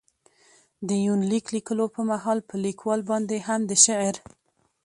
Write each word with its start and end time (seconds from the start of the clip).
دې 0.87 0.97
يونليک 1.07 1.45
ليکلو 1.55 1.85
په 1.95 2.01
مهال، 2.09 2.39
په 2.49 2.55
ليکوال 2.65 3.01
باندې 3.09 3.37
هم 3.47 3.61
د 3.69 3.71
شعر. 3.83 4.15